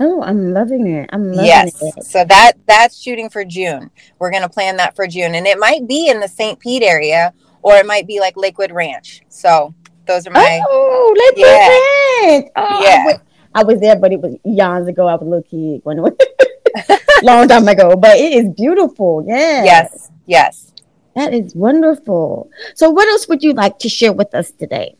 Oh, 0.00 0.22
I'm 0.22 0.52
loving 0.52 0.86
it. 0.86 1.10
I'm 1.12 1.32
loving 1.32 1.46
yes. 1.46 1.80
it. 1.80 2.04
So 2.04 2.24
that 2.24 2.52
that's 2.66 3.00
shooting 3.00 3.30
for 3.30 3.44
June. 3.44 3.90
We're 4.18 4.30
going 4.30 4.42
to 4.42 4.48
plan 4.48 4.76
that 4.78 4.96
for 4.96 5.06
June 5.06 5.34
and 5.34 5.46
it 5.46 5.58
might 5.58 5.86
be 5.86 6.08
in 6.08 6.20
the 6.20 6.28
St. 6.28 6.58
Pete 6.58 6.82
area 6.82 7.32
or 7.62 7.76
it 7.76 7.86
might 7.86 8.06
be 8.06 8.20
like 8.20 8.36
Lakewood 8.36 8.72
Ranch. 8.72 9.22
So 9.28 9.74
those 10.06 10.26
are 10.26 10.30
my 10.30 10.60
Oh, 10.68 11.14
Lakewood 11.28 11.46
yeah. 11.46 12.28
Ranch. 12.30 12.52
Oh, 12.56 12.84
yeah. 12.84 12.96
I 12.98 13.04
was, 13.06 13.20
I 13.54 13.64
was, 13.64 13.80
there 13.80 13.96
but 13.96 14.12
it 14.12 14.20
was 14.20 14.36
years 14.44 14.88
ago. 14.88 15.06
I 15.06 15.14
was 15.14 15.22
a 15.22 15.24
little 15.24 15.42
kid 15.42 15.80
when 15.84 15.98
long 17.22 17.48
time 17.48 17.68
ago, 17.68 17.96
but 17.96 18.16
it 18.18 18.32
is 18.32 18.48
beautiful. 18.50 19.24
Yeah. 19.26 19.64
Yes. 19.64 20.10
Yes. 20.26 20.72
That 21.14 21.32
is 21.32 21.54
wonderful. 21.54 22.50
So 22.74 22.90
what 22.90 23.08
else 23.08 23.28
would 23.28 23.42
you 23.42 23.52
like 23.52 23.78
to 23.80 23.88
share 23.88 24.12
with 24.12 24.34
us 24.34 24.50
today? 24.50 24.96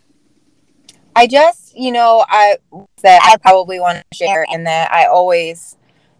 I 1.16 1.26
just, 1.26 1.63
you 1.74 1.92
know, 1.92 2.24
I 2.28 2.56
that 3.02 3.20
I 3.22 3.36
probably 3.38 3.80
want 3.80 3.98
to 3.98 4.16
share 4.16 4.46
and 4.50 4.66
that 4.66 4.92
I 4.92 5.06
always 5.06 5.76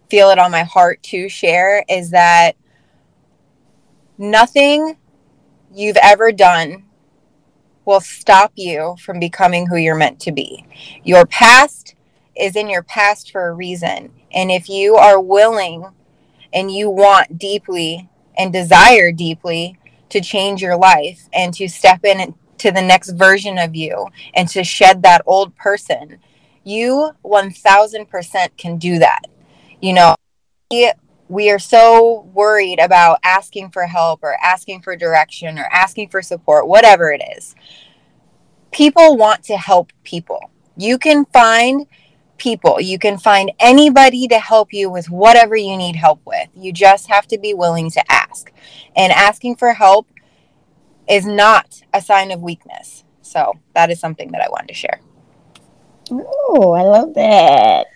feel 0.09 0.29
it 0.29 0.39
on 0.39 0.51
my 0.51 0.63
heart 0.63 1.01
to 1.03 1.29
share 1.29 1.83
is 1.89 2.11
that 2.11 2.55
nothing 4.17 4.97
you've 5.73 5.97
ever 5.97 6.31
done 6.31 6.85
will 7.85 8.01
stop 8.01 8.51
you 8.55 8.95
from 8.99 9.19
becoming 9.19 9.67
who 9.67 9.77
you're 9.77 9.95
meant 9.95 10.19
to 10.21 10.31
be. 10.31 10.65
Your 11.03 11.25
past 11.25 11.95
is 12.35 12.55
in 12.55 12.69
your 12.69 12.83
past 12.83 13.31
for 13.31 13.47
a 13.47 13.53
reason. 13.53 14.11
And 14.31 14.51
if 14.51 14.69
you 14.69 14.95
are 14.95 15.19
willing 15.19 15.85
and 16.51 16.71
you 16.71 16.89
want 16.89 17.37
deeply 17.37 18.09
and 18.37 18.51
desire 18.51 19.11
deeply 19.11 19.77
to 20.09 20.21
change 20.21 20.61
your 20.61 20.77
life 20.77 21.29
and 21.33 21.53
to 21.53 21.67
step 21.67 22.03
in 22.03 22.33
to 22.59 22.71
the 22.71 22.81
next 22.81 23.11
version 23.11 23.57
of 23.57 23.75
you 23.75 24.07
and 24.33 24.47
to 24.49 24.63
shed 24.63 25.03
that 25.03 25.21
old 25.25 25.55
person, 25.55 26.19
you 26.63 27.11
1000% 27.23 28.57
can 28.57 28.77
do 28.77 28.99
that. 28.99 29.21
You 29.81 29.93
know, 29.93 30.15
we, 30.71 30.91
we 31.27 31.49
are 31.51 31.59
so 31.59 32.29
worried 32.33 32.79
about 32.79 33.19
asking 33.23 33.71
for 33.71 33.85
help 33.85 34.21
or 34.23 34.35
asking 34.41 34.81
for 34.81 34.95
direction 34.95 35.57
or 35.59 35.67
asking 35.71 36.09
for 36.09 36.21
support, 36.21 36.67
whatever 36.67 37.11
it 37.11 37.21
is. 37.37 37.55
People 38.71 39.17
want 39.17 39.43
to 39.45 39.57
help 39.57 39.91
people. 40.03 40.51
You 40.75 40.97
can 40.97 41.25
find 41.25 41.87
people. 42.37 42.81
You 42.81 42.99
can 42.99 43.17
find 43.17 43.51
anybody 43.59 44.27
to 44.27 44.39
help 44.39 44.73
you 44.73 44.89
with 44.89 45.09
whatever 45.09 45.55
you 45.55 45.77
need 45.77 45.95
help 45.95 46.19
with. 46.25 46.49
You 46.55 46.73
just 46.73 47.07
have 47.07 47.27
to 47.27 47.37
be 47.37 47.53
willing 47.53 47.89
to 47.91 48.11
ask. 48.11 48.51
And 48.95 49.11
asking 49.13 49.55
for 49.55 49.73
help 49.73 50.07
is 51.09 51.25
not 51.25 51.81
a 51.93 52.01
sign 52.01 52.31
of 52.31 52.41
weakness. 52.41 53.03
So 53.21 53.53
that 53.73 53.89
is 53.89 53.99
something 53.99 54.31
that 54.31 54.41
I 54.41 54.49
wanted 54.49 54.69
to 54.69 54.73
share. 54.73 54.99
Oh, 56.11 56.71
I 56.73 56.83
love 56.83 57.13
that. 57.15 57.87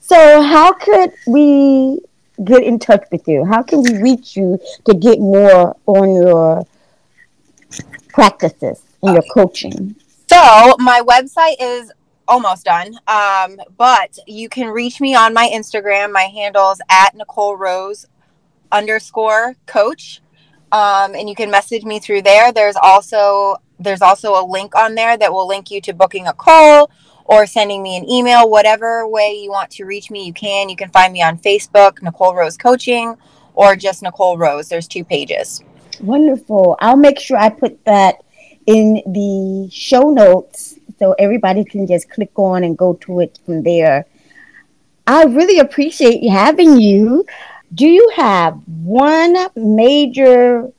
So, 0.00 0.42
how 0.42 0.72
could 0.72 1.12
we 1.26 2.00
get 2.44 2.62
in 2.62 2.78
touch 2.78 3.04
with 3.10 3.26
you? 3.26 3.44
How 3.44 3.62
can 3.62 3.82
we 3.82 3.96
reach 3.98 4.36
you 4.36 4.58
to 4.84 4.94
get 4.94 5.18
more 5.18 5.76
on 5.86 6.14
your 6.14 6.66
practices 8.08 8.82
and 9.02 9.14
your 9.14 9.22
coaching? 9.32 9.96
So, 10.30 10.76
my 10.78 11.00
website 11.06 11.56
is 11.60 11.92
almost 12.26 12.64
done, 12.64 12.94
um, 13.06 13.58
but 13.76 14.18
you 14.26 14.48
can 14.48 14.68
reach 14.68 15.00
me 15.00 15.14
on 15.14 15.32
my 15.32 15.50
Instagram. 15.52 16.12
My 16.12 16.24
handles 16.24 16.80
at 16.90 17.14
Nicole 17.14 17.56
Rose 17.56 18.06
underscore 18.72 19.56
coach 19.66 20.20
um, 20.74 21.14
and 21.14 21.28
you 21.28 21.36
can 21.36 21.52
message 21.52 21.84
me 21.84 22.00
through 22.00 22.22
there. 22.22 22.50
There's 22.52 22.74
also 22.74 23.58
there's 23.78 24.02
also 24.02 24.32
a 24.32 24.44
link 24.44 24.74
on 24.74 24.96
there 24.96 25.16
that 25.16 25.32
will 25.32 25.46
link 25.46 25.70
you 25.70 25.80
to 25.82 25.92
booking 25.94 26.26
a 26.26 26.32
call 26.32 26.90
or 27.26 27.46
sending 27.46 27.80
me 27.80 27.96
an 27.96 28.10
email. 28.10 28.50
Whatever 28.50 29.06
way 29.06 29.38
you 29.40 29.50
want 29.50 29.70
to 29.72 29.84
reach 29.84 30.10
me, 30.10 30.26
you 30.26 30.32
can. 30.32 30.68
You 30.68 30.74
can 30.74 30.90
find 30.90 31.12
me 31.12 31.22
on 31.22 31.38
Facebook, 31.38 32.02
Nicole 32.02 32.34
Rose 32.34 32.56
Coaching, 32.56 33.16
or 33.54 33.76
just 33.76 34.02
Nicole 34.02 34.36
Rose. 34.36 34.68
There's 34.68 34.88
two 34.88 35.04
pages. 35.04 35.62
Wonderful. 36.00 36.76
I'll 36.80 36.96
make 36.96 37.20
sure 37.20 37.36
I 37.36 37.50
put 37.50 37.84
that 37.84 38.24
in 38.66 39.00
the 39.06 39.68
show 39.70 40.10
notes 40.10 40.74
so 40.98 41.12
everybody 41.20 41.64
can 41.64 41.86
just 41.86 42.10
click 42.10 42.36
on 42.36 42.64
and 42.64 42.76
go 42.76 42.94
to 43.02 43.20
it 43.20 43.38
from 43.46 43.62
there. 43.62 44.06
I 45.06 45.22
really 45.24 45.60
appreciate 45.60 46.28
having 46.28 46.80
you 46.80 47.24
do 47.74 47.86
you 47.86 48.10
have 48.14 48.60
one 48.66 49.36
major 49.56 50.70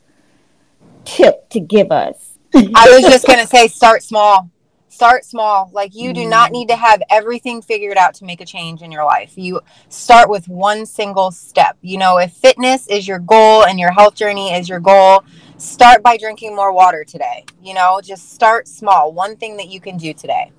tip 1.04 1.50
to 1.50 1.60
give 1.60 1.92
us? 1.92 2.38
I 2.54 2.90
was 2.90 3.02
just 3.02 3.26
going 3.28 3.40
to 3.40 3.48
say 3.48 3.68
start 3.68 4.04
small. 4.04 4.50
Start 4.88 5.26
small. 5.26 5.70
Like 5.74 5.94
you 5.94 6.14
do 6.14 6.26
not 6.26 6.54
need 6.54 6.70
to 6.70 6.76
have 6.78 7.04
everything 7.10 7.62
figured 7.62 7.98
out 7.98 8.14
to 8.16 8.26
make 8.26 8.40
a 8.40 8.46
change 8.46 8.82
in 8.82 8.94
your 8.94 9.04
life. 9.04 9.34
You 9.36 9.60
start 9.90 10.30
with 10.30 10.48
one 10.48 10.86
single 10.86 11.32
step. 11.32 11.78
You 11.82 11.98
know, 11.98 12.18
if 12.18 12.32
fitness 12.32 12.88
is 12.88 13.06
your 13.06 13.20
goal 13.20 13.66
and 13.66 13.78
your 13.78 13.92
health 13.92 14.16
journey 14.16 14.54
is 14.54 14.70
your 14.70 14.80
goal, 14.80 15.26
start 15.58 16.02
by 16.02 16.16
drinking 16.16 16.56
more 16.56 16.72
water 16.72 17.04
today. 17.04 17.44
You 17.62 17.74
know, 17.74 18.00
just 18.02 18.32
start 18.32 18.70
small. 18.70 19.12
One 19.12 19.36
thing 19.36 19.58
that 19.58 19.68
you 19.68 19.82
can 19.82 19.98
do 19.98 20.14
today. 20.14 20.54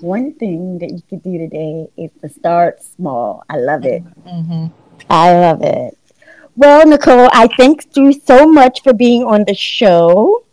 One 0.00 0.32
thing 0.32 0.78
that 0.78 0.90
you 0.90 1.02
could 1.08 1.22
do 1.22 1.36
today 1.36 1.88
is 1.98 2.10
to 2.22 2.30
start 2.30 2.82
small. 2.82 3.44
I 3.50 3.58
love 3.58 3.84
it. 3.84 4.02
Mm-hmm. 4.24 4.85
I 5.08 5.32
love 5.32 5.62
it. 5.62 5.96
Well, 6.56 6.86
Nicole, 6.86 7.28
I 7.32 7.48
thank 7.56 7.96
you 7.96 8.12
so 8.12 8.46
much 8.46 8.82
for 8.82 8.92
being 8.92 9.24
on 9.24 9.44
the 9.44 9.54
show. 9.54 10.44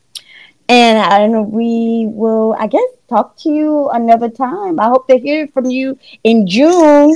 And, 0.70 0.98
and 0.98 1.52
we 1.52 2.08
will, 2.08 2.56
I 2.58 2.68
guess, 2.68 2.82
talk 3.08 3.38
to 3.40 3.50
you 3.50 3.90
another 3.90 4.30
time. 4.30 4.80
I 4.80 4.86
hope 4.86 5.08
to 5.08 5.18
hear 5.18 5.48
from 5.48 5.66
you 5.66 5.98
in 6.24 6.48
June. 6.48 7.16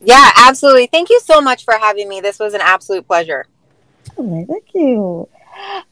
Yeah, 0.00 0.30
absolutely. 0.36 0.86
Thank 0.86 1.10
you 1.10 1.20
so 1.20 1.40
much 1.40 1.64
for 1.64 1.74
having 1.74 2.08
me. 2.08 2.20
This 2.20 2.38
was 2.38 2.54
an 2.54 2.60
absolute 2.60 3.06
pleasure. 3.06 3.46
Oh, 4.16 4.46
thank 4.48 4.74
you. 4.74 5.28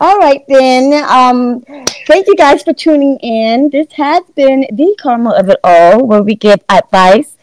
All 0.00 0.18
right, 0.18 0.44
then. 0.48 1.04
Um, 1.08 1.60
thank 2.06 2.26
you 2.26 2.36
guys 2.36 2.62
for 2.62 2.72
tuning 2.72 3.18
in. 3.18 3.70
This 3.70 3.88
has 3.92 4.22
been 4.34 4.66
the 4.72 4.96
Karma 5.00 5.30
of 5.30 5.48
It 5.48 5.58
All, 5.64 6.06
where 6.06 6.22
we 6.22 6.34
give 6.34 6.60
advice 6.68 7.33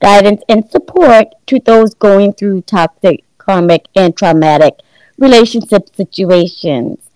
guidance, 0.00 0.42
and 0.48 0.68
support 0.70 1.28
to 1.46 1.60
those 1.60 1.94
going 1.94 2.32
through 2.32 2.62
toxic, 2.62 3.24
karmic, 3.38 3.86
and 3.94 4.16
traumatic 4.16 4.74
relationship 5.18 5.94
situations. 5.94 7.09